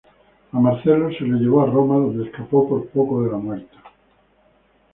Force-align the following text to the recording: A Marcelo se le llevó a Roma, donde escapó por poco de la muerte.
A 0.51 0.59
Marcelo 0.59 1.11
se 1.11 1.23
le 1.25 1.37
llevó 1.37 1.61
a 1.61 1.67
Roma, 1.67 1.93
donde 1.97 2.25
escapó 2.25 2.67
por 2.67 2.89
poco 2.89 3.21
de 3.21 3.29
la 3.31 3.37
muerte. 3.37 3.77